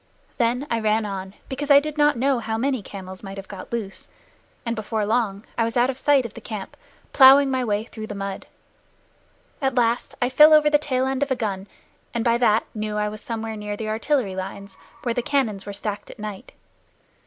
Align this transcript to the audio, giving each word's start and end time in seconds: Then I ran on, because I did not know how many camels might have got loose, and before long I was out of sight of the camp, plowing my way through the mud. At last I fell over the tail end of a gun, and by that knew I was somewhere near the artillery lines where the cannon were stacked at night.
Then 0.39 0.65
I 0.71 0.79
ran 0.79 1.05
on, 1.05 1.35
because 1.47 1.69
I 1.69 1.79
did 1.79 1.95
not 1.95 2.17
know 2.17 2.39
how 2.39 2.57
many 2.57 2.81
camels 2.81 3.21
might 3.21 3.37
have 3.37 3.47
got 3.47 3.71
loose, 3.71 4.09
and 4.65 4.75
before 4.75 5.05
long 5.05 5.45
I 5.59 5.63
was 5.63 5.77
out 5.77 5.91
of 5.91 5.97
sight 5.99 6.25
of 6.25 6.33
the 6.33 6.41
camp, 6.41 6.75
plowing 7.13 7.51
my 7.51 7.63
way 7.63 7.83
through 7.83 8.07
the 8.07 8.15
mud. 8.15 8.47
At 9.61 9.75
last 9.75 10.15
I 10.19 10.27
fell 10.27 10.55
over 10.55 10.71
the 10.71 10.79
tail 10.79 11.05
end 11.05 11.21
of 11.21 11.29
a 11.29 11.35
gun, 11.35 11.67
and 12.15 12.25
by 12.25 12.39
that 12.39 12.65
knew 12.73 12.97
I 12.97 13.09
was 13.09 13.21
somewhere 13.21 13.55
near 13.55 13.77
the 13.77 13.89
artillery 13.89 14.35
lines 14.35 14.75
where 15.03 15.13
the 15.13 15.21
cannon 15.21 15.59
were 15.67 15.71
stacked 15.71 16.09
at 16.09 16.17
night. 16.17 16.53